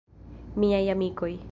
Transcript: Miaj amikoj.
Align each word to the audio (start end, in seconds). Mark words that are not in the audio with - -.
Miaj 0.63 0.83
amikoj. 0.95 1.39